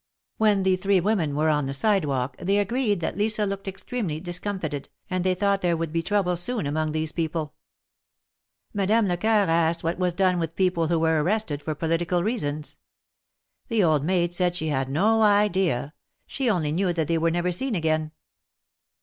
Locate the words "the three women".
0.63-1.35